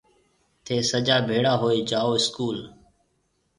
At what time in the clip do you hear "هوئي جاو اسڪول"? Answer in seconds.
1.61-2.57